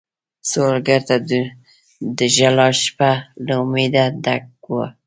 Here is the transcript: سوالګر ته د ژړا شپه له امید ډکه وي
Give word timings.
سوالګر 0.49 1.01
ته 1.09 1.15
د 2.17 2.19
ژړا 2.35 2.67
شپه 2.81 3.11
له 3.45 3.53
امید 3.63 3.95
ډکه 4.23 4.69
وي 4.73 4.87